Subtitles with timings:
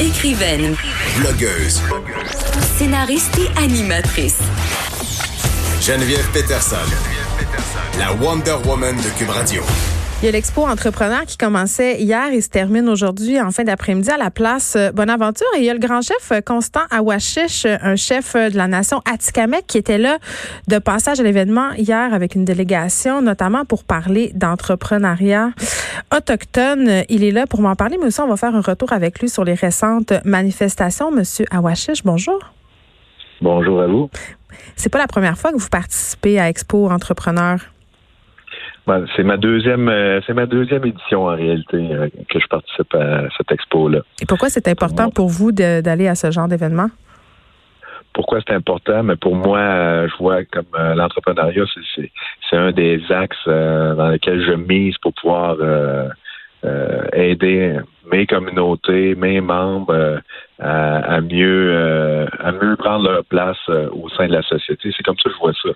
[0.00, 0.74] Écrivaine,
[1.18, 1.82] Blogueuse.
[2.78, 4.38] scénariste et animatrice.
[5.82, 6.76] Geneviève Peterson.
[7.98, 9.62] La Wonder Woman de Cube Radio.
[10.22, 14.10] Il y a l'expo entrepreneur qui commençait hier et se termine aujourd'hui en fin d'après-midi
[14.10, 15.46] à la place euh, Bonaventure.
[15.56, 18.68] Et il y a le grand chef euh, Constant Awashish, euh, un chef de la
[18.68, 20.18] nation Atikamek, qui était là
[20.68, 25.52] de passage à l'événement hier avec une délégation, notamment pour parler d'entrepreneuriat
[26.16, 27.04] autochtone.
[27.08, 29.28] Il est là pour m'en parler, mais aussi on va faire un retour avec lui
[29.28, 31.10] sur les récentes manifestations.
[31.10, 32.38] Monsieur Awashish, bonjour.
[33.40, 34.10] Bonjour à vous.
[34.76, 37.58] C'est pas la première fois que vous participez à Expo Entrepreneur.
[38.86, 42.92] Ben, c'est ma deuxième, euh, c'est ma deuxième édition en réalité euh, que je participe
[42.94, 44.00] à cette expo-là.
[44.20, 46.88] Et pourquoi c'est important pour vous d'aller à ce genre d'événement?
[48.20, 49.02] Pourquoi c'est important?
[49.02, 51.64] Mais pour moi, euh, je vois comme euh, l'entrepreneuriat,
[51.96, 52.10] c'est,
[52.54, 55.56] un des axes euh, dans lesquels je mise pour pouvoir
[57.14, 57.78] aider
[58.12, 60.20] mes communautés, mes membres
[60.58, 64.90] à, mieux à mieux prendre leur place au sein de la société.
[64.94, 65.70] C'est comme ça que je vois ça.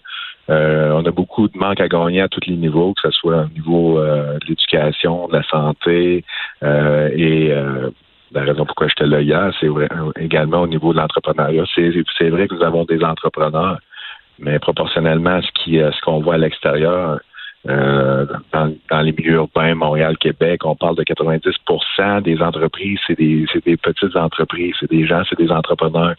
[0.98, 3.58] On a beaucoup de manques à gagner à tous les niveaux, que ce soit au
[3.58, 6.22] niveau de l'éducation, de la santé
[6.60, 7.54] et
[8.32, 11.64] la raison pourquoi j'étais là hier, c'est vrai, également au niveau de l'entrepreneuriat.
[11.74, 13.78] C'est, vrai que nous avons des entrepreneurs,
[14.38, 17.20] mais proportionnellement à ce qui ce qu'on voit à l'extérieur,
[17.66, 23.46] euh, dans, les milieux urbains, Montréal, Québec, on parle de 90% des entreprises, c'est des,
[23.64, 26.14] des petites entreprises, c'est des gens, c'est des entrepreneurs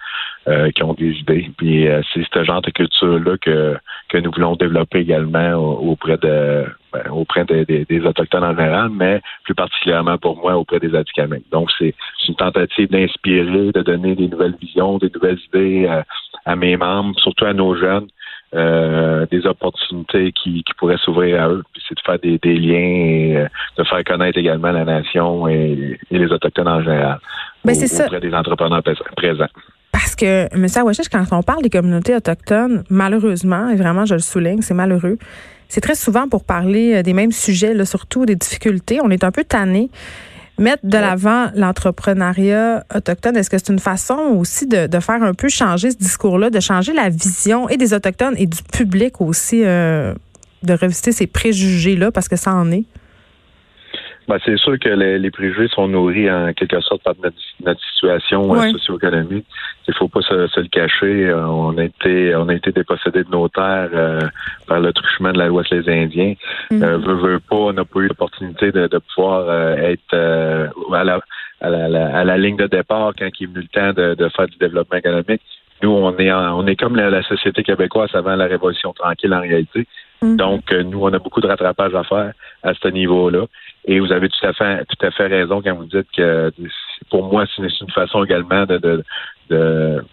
[0.48, 1.52] euh, qui ont des idées.
[1.56, 3.78] Puis euh, c'est ce genre de culture-là que,
[4.10, 8.56] que nous voulons développer également au- auprès de ben, auprès de- de- des Autochtones en
[8.56, 11.44] général, mais plus particulièrement pour moi auprès des Atikamekw.
[11.52, 11.94] Donc, c'est
[12.30, 16.06] une tentative d'inspirer, de donner des nouvelles visions, des nouvelles idées à,
[16.46, 18.08] à mes membres, surtout à nos jeunes,
[18.54, 21.64] euh, des opportunités qui, qui pourraient s'ouvrir à eux.
[21.74, 23.48] Puis c'est de faire des, des liens et euh,
[23.78, 27.18] de faire connaître également la nation et, et les Autochtones en général.
[27.66, 28.06] Ben, c'est ça.
[28.06, 28.84] Auprès des entrepreneurs
[29.18, 29.48] présents.
[30.16, 30.66] Parce que, M.
[30.74, 35.18] Awashish, quand on parle des communautés autochtones, malheureusement, et vraiment, je le souligne, c'est malheureux,
[35.68, 39.00] c'est très souvent pour parler euh, des mêmes sujets, là, surtout des difficultés.
[39.04, 39.90] On est un peu tanné.
[40.58, 45.34] Mettre de l'avant l'entrepreneuriat autochtone, est-ce que c'est une façon aussi de, de faire un
[45.34, 49.64] peu changer ce discours-là, de changer la vision et des Autochtones et du public aussi,
[49.66, 50.14] euh,
[50.64, 52.86] de revisiter ces préjugés-là, parce que ça en est?
[54.28, 57.80] Ben, c'est sûr que les, les préjugés sont nourris en quelque sorte par notre, notre
[57.94, 59.46] situation euh, socio-économique.
[59.88, 61.28] Il faut pas se, se le cacher.
[61.30, 64.20] Euh, On a été, on a été dépossédés de nos terres euh,
[64.68, 66.34] par le truchement de la loi sur les Indiens.
[66.72, 66.84] Mhm.
[66.84, 70.68] Euh, veut, veut pas, on n'a pas eu l'opportunité de, de pouvoir euh, être euh,
[70.92, 71.20] à, la,
[71.62, 74.30] à, la, à la ligne de départ quand il est venu le temps de, de
[74.30, 75.42] faire du développement économique.
[75.84, 79.34] Nous, on est en- on est comme la, la société québécoise avant la Révolution tranquille
[79.34, 79.86] en réalité.
[80.22, 80.38] Mhm.
[80.38, 82.32] Donc, nous, on a beaucoup de rattrapage à faire
[82.64, 83.46] à ce niveau-là.
[83.88, 86.52] Et vous avez tout à fait, tout à fait raison quand vous dites que
[87.10, 89.04] pour moi, c'est une, façon également de, de,
[89.50, 90.04] de-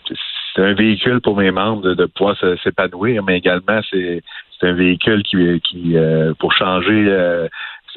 [0.54, 4.22] c'est un véhicule pour mes membres de, de pouvoir s'épanouir, mais également c'est
[4.62, 7.48] un véhicule qui, qui euh, pour changer euh,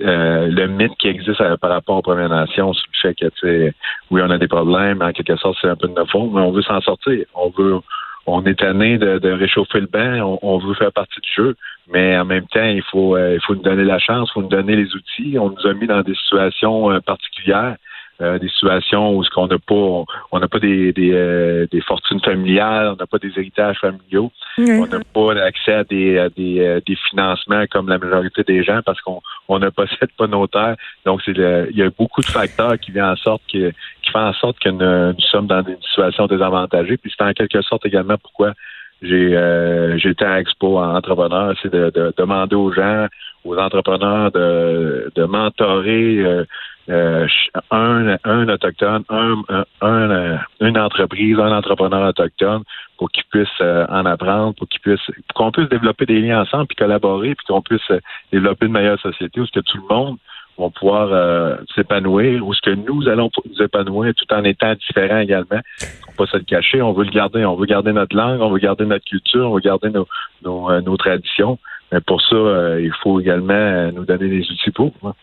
[0.02, 3.72] euh, le mythe qui existe euh, par rapport aux Premières Nations sur le fait que
[4.12, 6.42] oui, on a des problèmes, en quelque sorte, c'est un peu de notre faute, mais
[6.42, 7.26] on veut s'en sortir.
[7.34, 7.80] On veut
[8.26, 11.56] on est tanné de, de réchauffer le banc, on, on veut faire partie du jeu,
[11.94, 14.42] mais en même temps, il faut euh, il faut nous donner la chance, il faut
[14.42, 15.38] nous donner les outils.
[15.40, 17.78] On nous a mis dans des situations euh, particulières,
[18.22, 21.82] euh, des situations où ce qu'on n'a pas on n'a pas des des, euh, des
[21.82, 26.30] fortunes familiales, on n'a pas des héritages familiaux, on n'a pas accès à des à
[26.30, 30.28] des, euh, des financements comme la majorité des gens parce qu'on on ne possède pas
[30.28, 30.76] nos terres.
[31.06, 33.72] Donc c'est il y a beaucoup de facteurs qui viennent en sorte que
[34.02, 36.98] qui font en sorte que nous, nous sommes dans une situation désavantagée.
[36.98, 38.54] Puis c'est en quelque sorte également pourquoi
[39.02, 43.08] j'ai euh, j'étais à Expo en entrepreneur, c'est de, de demander aux gens,
[43.44, 46.46] aux entrepreneurs de, de mentorer euh,
[46.90, 47.28] euh,
[47.72, 49.44] un, un autochtone, un,
[49.82, 52.62] un, euh, une entreprise, un entrepreneur autochtone
[52.98, 56.68] pour qu'ils puissent euh, en apprendre, pour qu'ils puissent qu'on puisse développer des liens ensemble,
[56.68, 57.92] puis collaborer, puis qu'on puisse
[58.32, 60.18] développer une meilleure société où ce que tout le monde
[60.58, 65.20] va pouvoir euh, s'épanouir, où ce que nous allons nous épanouir tout en étant différents
[65.20, 65.60] également.
[65.80, 68.50] Faut pas se le cacher, on veut le garder, on veut garder notre langue, on
[68.52, 70.08] veut garder notre culture, on veut garder nos,
[70.44, 71.58] nos, nos traditions.
[71.92, 74.94] Mais pour ça, il faut également nous donner des outils pour.
[75.04, 75.14] hein.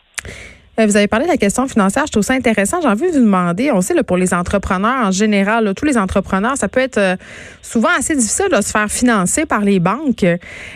[0.79, 2.81] Euh, Vous avez parlé de la question financière, je trouve ça intéressant.
[2.81, 6.57] J'ai envie de vous demander, on sait pour les entrepreneurs en général, tous les entrepreneurs,
[6.57, 7.15] ça peut être euh,
[7.61, 10.25] souvent assez difficile de se faire financer par les banques.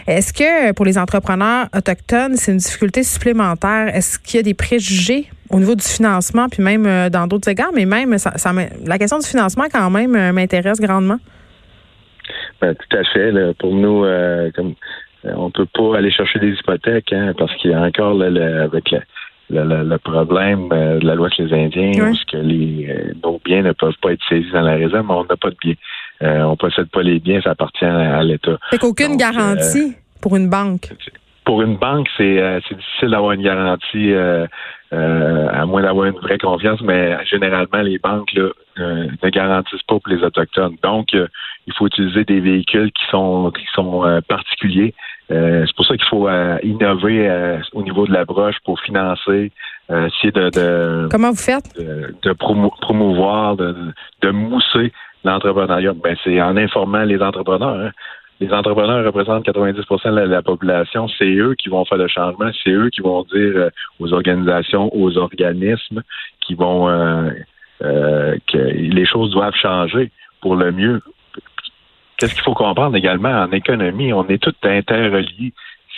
[0.06, 3.96] Est-ce que pour les entrepreneurs autochtones, c'est une difficulté supplémentaire?
[3.96, 7.50] Est-ce qu'il y a des préjugés au niveau du financement, puis même euh, dans d'autres
[7.50, 8.16] égards, mais même
[8.86, 11.18] la question du financement quand même m'intéresse grandement.
[12.62, 13.32] Ben, tout à fait.
[13.58, 14.04] Pour nous,
[14.56, 14.76] comme
[15.24, 18.62] on peut pas aller chercher des hypothèques hein, parce qu'il y a encore là, le-
[18.64, 18.94] avec
[19.50, 22.20] le- le, problème de la loi sur les Indiens, oui.
[22.32, 25.38] que les, nos biens ne peuvent pas être saisis dans la réserve, mais on n'a
[25.38, 26.46] pas de biens.
[26.48, 28.58] on possède pas les biens, ça appartient à, l'État.
[28.70, 30.90] Fait qu'aucune garantie pour une banque.
[31.46, 34.14] Pour une banque, c'est difficile d'avoir une garantie
[34.94, 39.84] euh, à moins d'avoir une vraie confiance, mais généralement, les banques là, euh, ne garantissent
[39.84, 40.78] pas pour les Autochtones.
[40.82, 41.28] Donc, euh,
[41.66, 44.94] il faut utiliser des véhicules qui sont qui sont particuliers.
[45.30, 46.30] C'est pour ça qu'il faut
[46.64, 49.52] innover au niveau de la broche pour financer,
[49.90, 51.76] essayer de, de, Comment vous faites?
[51.78, 53.76] De, promouvoir, de,
[54.22, 54.94] de mousser
[55.24, 55.94] l'entrepreneuriat.
[55.94, 57.88] Ben, c'est en informant les entrepreneurs.
[57.88, 57.92] Hein
[58.40, 61.08] les entrepreneurs représentent 90% de la, population.
[61.08, 62.50] C'est eux qui vont faire le changement.
[62.64, 63.70] C'est eux qui vont dire euh,
[64.00, 66.04] aux organisations, aux organismes,
[66.42, 67.32] qui vont euh,
[67.84, 71.02] euh, que les choses doivent changer pour le mieux.
[72.18, 75.54] Qu'est-ce qu'il faut comprendre également en économie On est tous interreliés.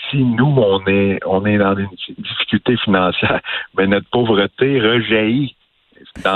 [0.09, 3.41] Si nous on est on est dans une difficulté financière,
[3.77, 5.55] mais notre pauvreté rejaillit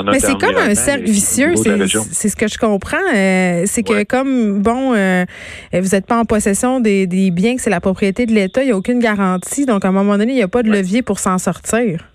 [0.05, 2.97] mais c'est comme un cercle vicieux, c'est ce que je comprends.
[3.13, 5.25] Euh, c'est que comme, bon, euh,
[5.73, 8.67] vous n'êtes pas en possession des, des biens, que c'est la propriété de l'État, il
[8.67, 9.65] n'y a aucune garantie.
[9.65, 12.12] Donc, à un moment donné, il n'y a pas de levier pour s'en sortir.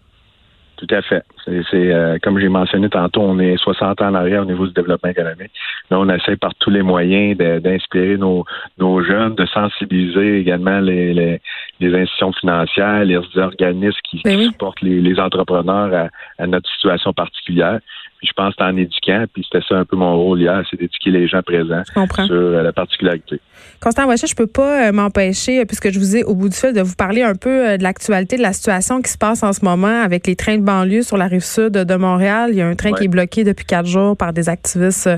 [0.79, 1.25] Tout à fait.
[1.45, 4.73] C'est euh, comme j'ai mentionné tantôt, on est 60 ans en arrière au niveau du
[4.73, 5.51] développement économique.
[5.91, 8.45] Là, on essaie par tous les moyens d'inspirer nos,
[8.79, 11.41] nos jeunes, de sensibiliser également les, les,
[11.81, 15.93] les institutions financières, les organismes qui, ben supportent les, les entrepreneurs
[16.39, 17.81] à, à, notre situation particulière.
[18.19, 20.79] Puis je pense que en éduquant, puis c'était ça un peu mon rôle hier, c'est
[20.79, 21.83] d'éduquer les gens présents
[22.27, 23.41] sur euh, la particularité.
[23.81, 26.73] Constant Wachet, je peux pas euh, m'empêcher, puisque je vous ai au bout du fil,
[26.73, 29.65] de vous parler un peu de l'actualité de la situation qui se passe en ce
[29.65, 32.51] moment avec les trains de banlieue sur la rive sud de Montréal.
[32.53, 35.09] Il y a un train qui est bloqué depuis quatre jours par des activistes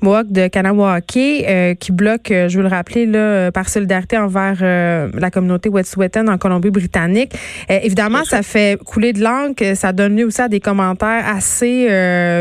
[0.00, 4.58] Mohawk de Kanawake euh, qui bloque, euh, je veux le rappeler, là, par solidarité envers
[4.62, 7.32] euh, la communauté Wet'suwet'en en Colombie-Britannique.
[7.68, 9.74] évidemment, ça fait couler de l'encre.
[9.74, 11.88] Ça donne lieu aussi à des commentaires assez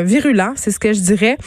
[0.03, 1.37] virulents, c'est ce que je dirais.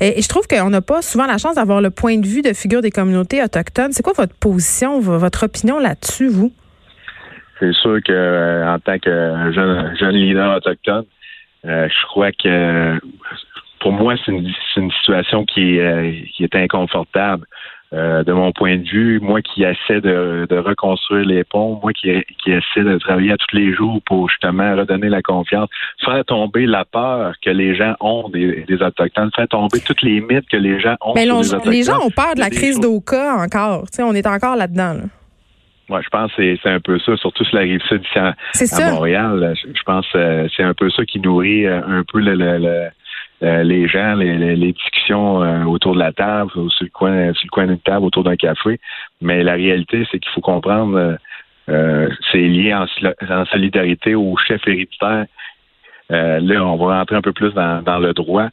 [0.00, 2.52] Et, je trouve qu'on n'a pas souvent la chance d'avoir le point de vue de
[2.52, 3.92] figure des communautés autochtones.
[3.92, 6.52] C'est quoi votre position, votre opinion là-dessus, vous?
[7.60, 11.04] C'est sûr que en tant que jeune, leader autochtone,
[11.64, 12.98] je crois que
[13.80, 17.46] pour moi, c'est une, situation euh, qui est inconfortable.
[17.94, 21.94] Euh, de mon point de vue, moi qui essaie de, de reconstruire les ponts, moi
[21.94, 22.10] qui,
[22.42, 25.70] qui, essaie de travailler à tous les jours pour justement redonner la confiance,
[26.04, 30.20] faire tomber la peur que les gens ont des, des autochtones, faire tomber toutes les
[30.20, 31.14] mythes que les gens ont.
[31.14, 33.84] Mais les gens ont peur de la crise d'Oka encore.
[33.90, 34.92] sais, on est encore là-dedans.
[34.92, 35.04] Là.
[35.88, 38.90] Moi, je pense que c'est un peu ça, surtout sur la rive sud ici à,
[38.90, 39.54] Montréal.
[39.64, 42.90] Je pense que euh, c'est un peu ça qui nourrit un peu le, le
[43.42, 47.50] euh, les gens, les, discussions euh, autour de la table, sur le coin, sur le
[47.50, 48.80] coin d'une table, autour d'un café.
[49.20, 51.16] Mais la réalité, c'est qu'il faut comprendre,
[51.68, 52.86] euh, c'est lié en,
[53.46, 55.26] solidarité au chef héréditaire.
[56.10, 58.48] là, on va rentrer un peu plus dans, le droit.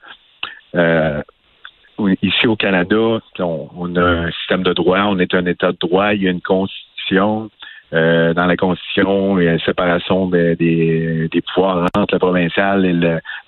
[2.21, 6.13] ici au Canada, on, a un système de droit, on est un État de droit,
[6.13, 7.49] il y a une constitution.
[7.91, 12.93] dans la Constitution, il y a une séparation des, des, pouvoirs entre le provincial et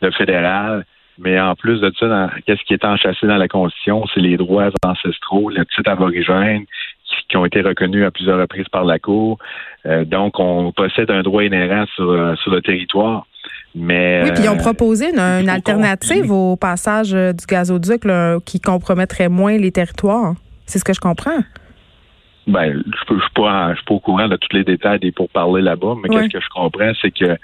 [0.02, 0.84] le fédéral.
[1.20, 4.70] Mais en plus de ça, qu'est-ce qui est enchâssé dans la Constitution, c'est les droits
[4.84, 6.66] ancestraux, les titres aborigènes
[7.30, 9.38] qui, ont été reconnus à plusieurs reprises par la Cour.
[9.86, 13.26] Euh, donc, on possède un droit inhérent sur, euh, sur le territoire.
[13.76, 18.04] Mais, oui, puis ils ont euh, proposé une, alternative au passage du gazoduc
[18.46, 20.34] qui compromettrait moins les territoires.
[20.66, 21.40] C'est ce que je comprends.
[22.48, 26.10] Ben, je ne suis, pas, au courant de tous les détails des pourparlers là-bas, mais
[26.10, 27.38] qu'est-ce que je comprends, c'est que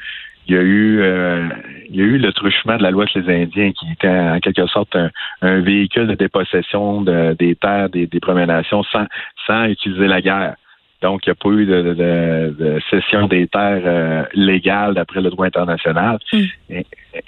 [0.48, 1.48] il y a eu euh,
[1.90, 4.40] il y a eu le truchement de la loi sur les Indiens qui était en
[4.40, 4.96] quelque sorte
[5.42, 9.06] un, véhicule de dépossession de, des terres des, des Premières Nations sans,
[9.46, 10.56] sans utiliser la guerre.
[11.02, 15.22] Donc, il n'y a pas eu de, de, de cession des terres euh, légales d'après
[15.22, 16.18] le droit international.
[16.32, 16.80] Mm.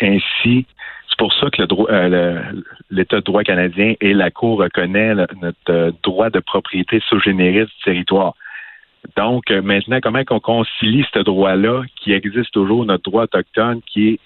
[0.01, 0.65] ainsi,
[1.09, 2.41] c'est pour ça que le droit, euh,
[2.89, 8.33] l'État de droit canadien et la Cour reconnaît notre droit de propriété sous du territoire.
[9.15, 14.09] Donc, euh, maintenant, comment on concilie ce droit-là, qui existe toujours, notre droit autochtone, qui
[14.09, 14.19] est,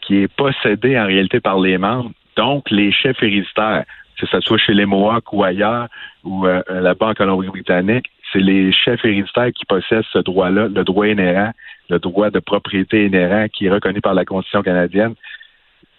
[0.00, 3.84] qui est possédé en réalité par les membres, donc les chefs héréditaires,
[4.18, 5.88] que ce soit chez les Mohawks ou ailleurs,
[6.24, 11.06] ou euh, là-bas en Colombie-Britannique, c'est les chefs héréditaires qui possèdent ce droit-là, le droit
[11.06, 11.52] inhérent,
[11.90, 15.14] le droit de propriété inhérent qui est reconnu par la Constitution canadienne.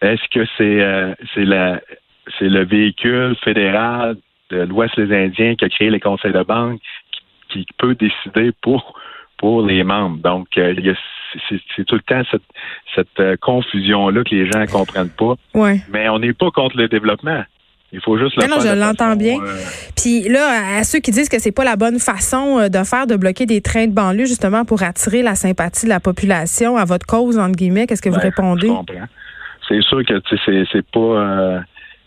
[0.01, 1.45] Est-ce que c'est euh, c'est
[2.39, 4.17] c'est le véhicule fédéral
[4.49, 6.79] de l'Ouest des Indiens qui a créé les conseils de banque,
[7.53, 8.93] qui peut décider pour
[9.37, 10.19] pour les membres.
[10.19, 10.73] Donc, euh,
[11.49, 12.43] c'est tout le temps cette,
[12.95, 15.35] cette euh, confusion-là que les gens ne comprennent pas.
[15.53, 15.81] Ouais.
[15.91, 17.43] Mais on n'est pas contre le développement.
[17.91, 18.75] Il faut juste le non, faire.
[18.75, 19.39] Non, je l'entends bien.
[19.41, 19.57] euh,
[19.97, 23.17] Puis là, à ceux qui disent que c'est pas la bonne façon de faire, de
[23.17, 27.05] bloquer des trains de banlieue, justement, pour attirer la sympathie de la population à votre
[27.05, 28.67] cause, entre guillemets, qu'est-ce que vous ben, répondez?
[28.67, 29.07] Je comprends.
[29.67, 30.13] C'est sûr que
[30.45, 31.63] c'est c'est pas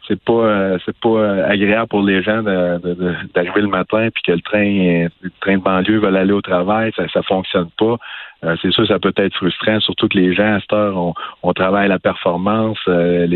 [0.08, 4.32] c'est pas euh, c'est pas euh, agréable pour les gens d'arriver le matin puis que
[4.32, 7.96] le train le train de banlieue veut aller au travail, ça ça fonctionne pas.
[8.44, 11.14] Euh, c'est sûr ça peut être frustrant, surtout que les gens à cette heure on,
[11.42, 13.26] on travaille la performance, euh,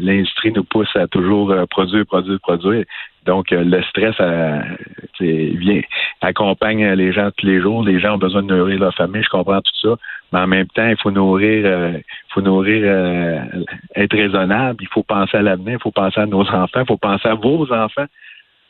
[0.00, 2.84] l'industrie nous pousse à toujours euh, produire, produire, produire.
[3.26, 4.60] Donc euh, le stress euh,
[5.18, 5.80] c'est- vient
[6.20, 7.84] accompagne les gens tous les jours.
[7.84, 9.96] Les gens ont besoin de nourrir leur famille, je comprends tout ça,
[10.32, 13.38] mais en même temps il faut nourrir euh, il faut nourrir, euh,
[13.94, 16.96] être raisonnable, il faut penser à l'avenir, il faut penser à nos enfants, il faut
[16.96, 18.06] penser à vos enfants.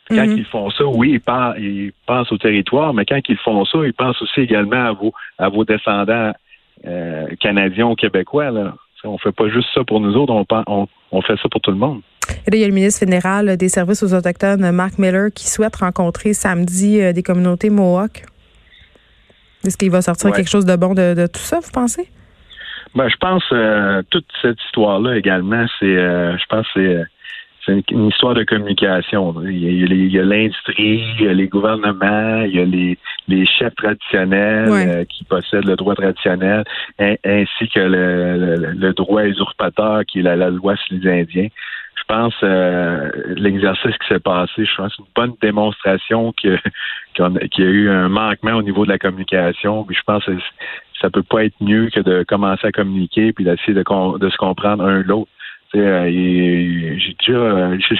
[0.09, 0.39] Quand Mhm.
[0.39, 3.79] ils font ça, oui, ils pensent, ils pensent au territoire, mais quand ils font ça,
[3.85, 6.33] ils pensent aussi également à vos, à vos descendants
[6.87, 8.51] euh, canadiens ou québécois.
[8.51, 8.75] Là.
[9.05, 10.33] On fait pas juste ça pour nous autres,
[10.69, 12.03] on, on fait ça pour tout le monde.
[12.47, 15.49] Et là, il y a le ministre fédéral des Services aux Autochtones, Mark Miller, qui
[15.49, 18.25] souhaite rencontrer samedi euh, des communautés Mohawk.
[19.66, 20.37] Est-ce qu'il va sortir Ouais.
[20.37, 22.09] quelque chose de bon de, de tout ça, vous pensez?
[22.95, 27.04] Ben, je pense euh, toute cette histoire-là également, c'est, euh, je pense, c'est, euh,
[27.66, 29.35] c'est une, histoire de communication.
[29.42, 32.97] Il y a, il l'industrie, il y a les gouvernements, il y a les,
[33.28, 34.87] les chefs traditionnels Ouais.
[34.88, 36.64] euh, qui possèdent le droit traditionnel,
[37.00, 41.21] ai- ainsi que le, le- le droit usurpateur qui est la, la loi sur les
[41.23, 41.49] Indiens.
[41.99, 46.61] Je pense euh, l'exercice qui s'est passé, je pense une bonne démonstration qu'il
[47.19, 49.85] y a eu un manquement au niveau de la communication.
[49.85, 50.33] Puis je pense que
[51.00, 54.37] ça peut pas être mieux que de commencer à communiquer puis d'essayer de, de se
[54.37, 55.31] comprendre un l'autre.
[55.75, 57.95] Euh, et J'ai déjà euh, je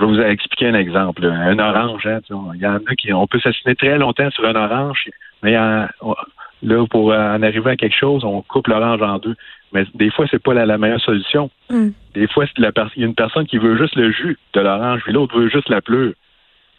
[0.00, 1.24] vais vous expliquer un exemple.
[1.26, 2.20] Un orange, hein,
[2.54, 5.08] il y en a qui on peut s'assiner très longtemps sur un orange,
[5.42, 5.56] mais il y
[6.62, 9.36] là pour en arriver à quelque chose, on coupe l'orange en deux.
[9.72, 11.50] Mais des fois, c'est pas la, la meilleure solution.
[11.70, 11.88] Mm.
[12.14, 14.38] Des fois, c'est la per- il y a une personne qui veut juste le jus
[14.54, 16.12] de l'orange, puis l'autre veut juste la pleure.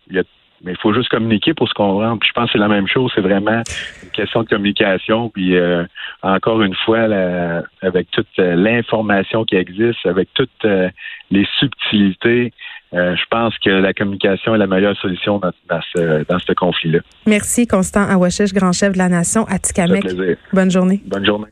[0.09, 0.23] Il y a-
[0.63, 2.19] mais il faut juste communiquer pour se comprendre.
[2.19, 3.11] Puis je pense que c'est la même chose.
[3.15, 3.61] C'est vraiment
[4.03, 5.29] une question de communication.
[5.29, 5.83] Puis euh,
[6.21, 10.89] encore une fois, la- avec toute euh, l'information qui existe, avec toutes euh,
[11.31, 12.51] les subtilités,
[12.93, 16.53] euh, je pense que la communication est la meilleure solution dans, dans ce, dans ce
[16.53, 16.99] conflit-là.
[17.27, 20.01] Merci, Constant Awashish, grand chef de la nation, Atikamek.
[20.01, 20.37] plaisir.
[20.51, 20.99] Bonne journée.
[21.05, 21.47] Bonne journée.